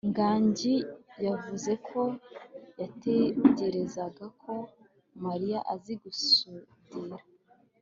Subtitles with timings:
[0.09, 0.73] nganji
[1.25, 2.01] yavuze ko
[2.79, 4.53] yatekerezaga ko
[5.25, 7.17] mariya azi gusudira